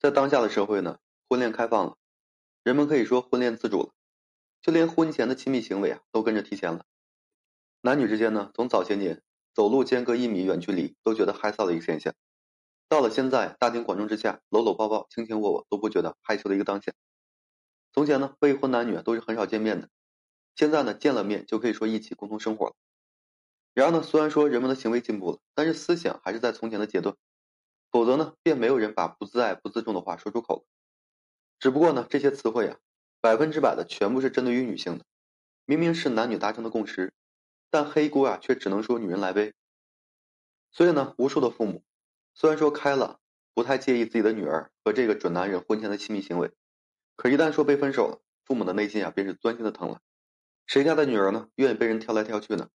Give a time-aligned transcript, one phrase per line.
[0.00, 0.98] 在当下的社会呢，
[1.28, 1.98] 婚恋开放了，
[2.64, 3.90] 人们可以说婚恋自主了，
[4.62, 6.86] 就连婚前的亲密行为啊，都跟着提前了。
[7.82, 12.14] 男女之间呢，从早些年走路间隔一米远距离都觉得害臊的一个现象，
[12.88, 16.94] 到了现在大庭广众之下搂搂抱抱、卿卿我我都不觉得害羞的一个当下。
[17.92, 19.90] 从前呢，未婚男女都是很少见面的，
[20.56, 22.74] 现在呢，见了面就可以说一起共同生活了。
[23.74, 27.14] 然而呢，虽然说人们的行为进步了，但是思想还是在从前的阶段。
[27.90, 30.64] 否则呢，便没有人把不自爱、不自重的话说出口。
[31.58, 32.78] 只不过呢，这些词汇啊，
[33.20, 35.04] 百分之百的全部是针对于女性的。
[35.64, 37.12] 明明是男女达成的共识，
[37.70, 39.52] 但黑锅啊，却只能说女人来背。
[40.72, 41.82] 所以呢，无数的父母
[42.34, 43.20] 虽然说开了，
[43.54, 46.52] 不太介意自己的女儿和这个准男人婚前的亲密行为，
[47.16, 50.00] 可一旦说被分手了，父母的内心啊，便是钻心的疼了。
[50.66, 52.68] 谁家的女儿呢，愿意被人挑来挑去呢？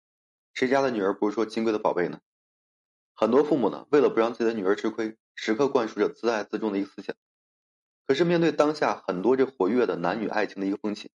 [0.54, 2.20] 谁家的女儿不是说金贵的宝贝呢？
[3.18, 7.16] 很多父母呢，为了不让自己的女儿吃亏，时刻灌输着自爱自重的一个思想。
[8.06, 11.12] 可是面对当下很多这活跃的男女爱情的一个风气，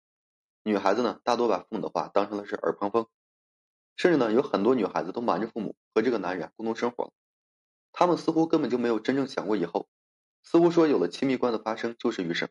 [0.64, 3.08] 女孩子呢，大多把父母的话当成了是耳旁风，
[3.98, 7.12] 甚至呢，有很多女孩子都瞒着父母和这个男人共同生活了。
[7.92, 9.90] 他们似乎根本就没有真正想过以后，
[10.42, 12.48] 似乎说有了亲密关的发生就是余生。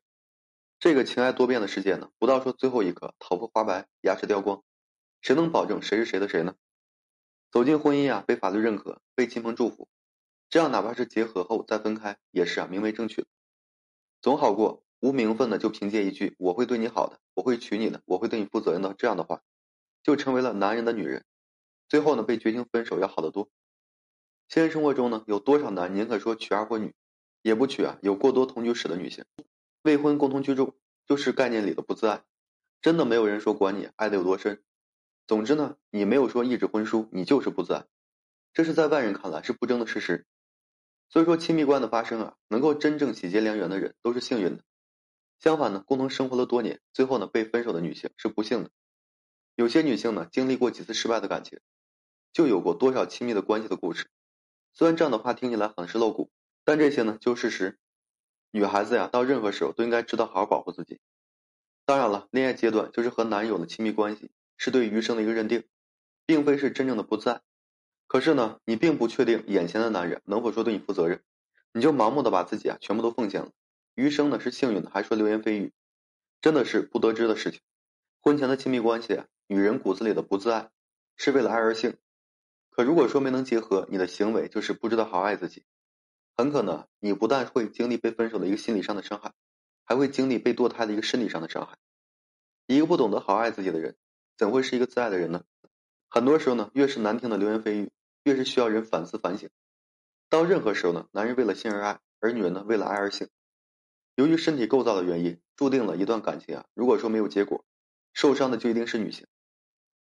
[0.79, 4.63] 这个情爱多变的世界呢，不到说最后一刻头发花白、牙齿掉光，
[5.23, 6.55] 谁能保证谁是谁的谁呢？
[7.51, 9.89] 走进婚姻啊，被法律认可，被亲朋祝福，
[10.51, 13.27] 这样哪怕是结合后再分开，也是啊名为正娶，
[14.21, 19.43] 总好过无名分的就凭借一句“我会对你好的，我会娶你的，我会对你负责任的”这样的话，
[20.03, 21.25] 就成为了男人的女人，
[21.89, 23.49] 最后呢被绝情分手要好得多。
[24.49, 26.95] 现实生活中呢，有多少男宁可说娶二婚女，
[27.43, 29.25] 也不娶啊有过多同居史的女性？
[29.83, 32.25] 未婚共同居住就是概念里的不自爱，
[32.83, 34.63] 真的没有人说管你爱的有多深。
[35.29, 37.85] 总之呢，你没有说一纸婚书，你就是不自爱，
[38.55, 40.27] 这是在外人看来是不争的事实。
[41.11, 44.65] 所以说，亲密关的发生啊，能够真正喜结良缘的人都是幸运的。
[45.39, 48.71] 相反呢，共同生活了多年，最后呢被分手的女性是不幸的。
[49.55, 51.61] 有些女性呢，经历过几次失败的感情，
[52.33, 54.09] 就有过多少亲密的关系的故事。
[54.73, 56.31] 虽然这样的话听起来很是露骨，
[56.65, 57.79] 但这些呢就是事实。
[58.51, 60.99] 女孩子呀，到任何时候都应该知道好好保护自己。
[61.85, 64.31] 当然了，恋爱阶段就是和男友的亲密关系。
[64.59, 65.65] 是对余生的一个认定，
[66.27, 67.41] 并非是真正的不在。
[68.07, 71.23] 可是呢，你并不确定眼前的男人能否说对你负责任，
[71.73, 73.53] 你就盲目的把自己啊全部都奉献了。
[73.95, 75.73] 余生呢是幸运的，还说流言蜚语，
[76.41, 77.61] 真的是不得知的事情。
[78.21, 80.71] 婚前的亲密关系啊，女人骨子里的不自爱，
[81.17, 81.97] 是为了爱而性。
[82.71, 85.65] 可如果说没能结合，你的行为就是不知道好爱自己，
[86.37, 89.33] 很可能你不但会经历被分手的一个心理上的伤害，
[89.85, 91.77] 还会经历被堕胎的一个身体上的伤害。
[92.67, 93.97] 一个不懂得好爱自己的人。
[94.39, 95.43] 怎会是一个自爱的人呢？
[96.09, 97.91] 很多时候呢，越是难听的流言蜚语，
[98.23, 99.51] 越是需要人反思反省。
[100.31, 103.29] 到任何时候呢，男人为了性而爱，而女人呢为了爱而性。
[104.15, 107.65] 由于身体构造的原因，注定了一段感情啊，如果说没有结果，
[108.15, 109.27] 受伤的就一定是女性。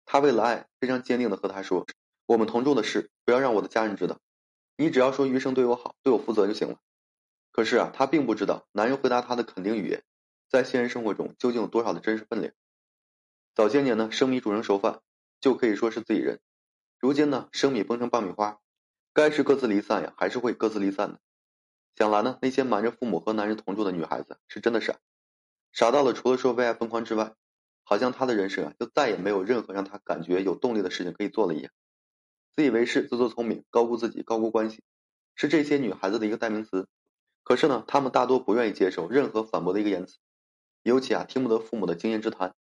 [0.06, 1.88] 他为了爱，非常坚定的和他说
[2.28, 4.20] ：“我们同住的事，不要让我的家人知道。
[4.76, 6.78] 你只要说余生对我好，对我负责就行了。”
[7.52, 10.03] 可是啊，他并不知道，男人回答他的肯定语言，
[10.47, 12.53] 在现实生活中究竟有多少的真实分量。
[13.57, 15.01] 早些年呢，生米煮成熟饭
[15.41, 16.40] 就可以说是自己人。
[17.00, 18.59] 如今呢，生米崩成爆米花，
[19.13, 21.19] 该是各自离散呀，还是会各自离散的。
[21.96, 25.00] 想来呢，那些瞒着父母和男人同住的女孩子是真的傻，
[25.72, 27.34] 傻到了除了说为爱疯狂之外，
[27.84, 31.72] 好像她的人生啊，就再也没有任何让她感觉有动力的事情可以做了一样。
[32.56, 34.84] 自以为是、自作聪明、高估自己、高估关系，
[35.34, 36.88] 是这些女孩子的一个代名词。
[37.44, 40.19] 可是呢，她们大多不愿意接受任何反驳的一个言辞，
[40.84, 42.53] 尤其啊，听不得父母的经验之谈。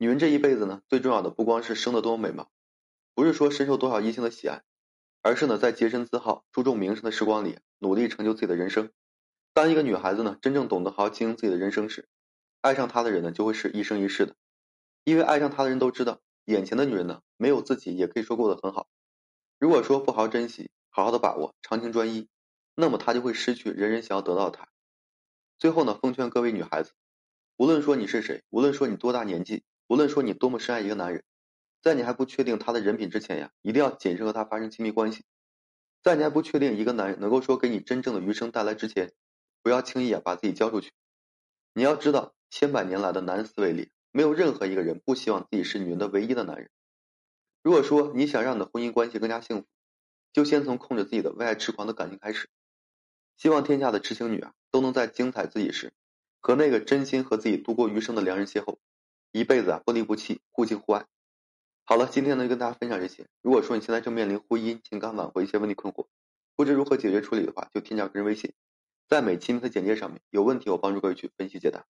[0.00, 2.52] 女人这一辈子呢，最重要的不光是生得多美貌，
[3.16, 4.62] 不是说深受多少异性的喜爱，
[5.22, 8.92] 而是呢，在洁身自好、注重名声的时光里，努力成就自己的人生。
[9.52, 12.08] 当一个女孩子呢，真正懂得好好经营自己的人生时，
[12.60, 14.36] 爱上她的人呢，就会是一生一世的。
[15.02, 18.86] 因为爱上她的人都知道，眼前的女人呢，没有自己也可以说过得很好。
[19.58, 22.28] 如果说不好好珍惜、好好的把握、长情专一，
[22.76, 24.68] 那么她就会失去人人想要得到她。
[25.58, 26.92] 最后呢，奉劝各位女孩子，
[27.56, 29.64] 无论说你是谁，无论说你多大年纪。
[29.88, 31.24] 无论说你多么深爱一个男人，
[31.80, 35.24] 在你还不确定他的人品之前呀，一定要谨慎和他发生亲密关系。
[36.02, 39.12] 在你还不确定一个男人能够说给你真正的余生带来之前，
[39.62, 40.92] 不要轻易啊把自己交出去。
[41.72, 46.70] 你要知道，千百年来的男人思维里，没有任何一个人不希望自己是女人的唯一的男人。
[47.62, 49.66] 如果说你想让你的婚姻关系更加幸福，
[50.34, 52.50] 就先从控制自己的为爱痴狂的感情开始。
[53.38, 55.92] 希望天下的痴情女啊，都能在精彩自己时，
[56.40, 58.76] 和那个真心和自己度过余生的良人邂逅。
[59.32, 61.06] 一辈子啊，不离不弃，互敬互爱。
[61.84, 63.26] 好了，今天呢就跟大家分享这些。
[63.42, 66.06] 如果说你现在正面临婚姻、情感挽回一些问题困惑，
[66.56, 68.52] 不知如何解决处理的话，就添加个人微信
[69.06, 71.86] 在每期的简介上面有问题，我帮助各位去分析解答。